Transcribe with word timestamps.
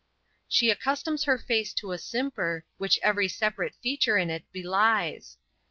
She 0.47 0.71
accustoms 0.71 1.25
her 1.25 1.37
face 1.37 1.75
to 1.75 1.91
a 1.91 1.99
simper, 1.99 2.65
which 2.79 2.97
every 3.03 3.27
separate 3.27 3.75
feature 3.83 4.17
in 4.17 4.31
it 4.31 4.51
belies. 4.51 5.37